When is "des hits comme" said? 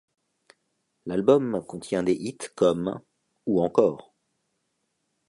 2.01-2.99